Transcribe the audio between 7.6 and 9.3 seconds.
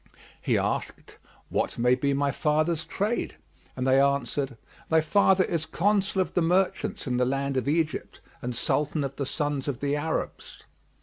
Egypt and Sultan of the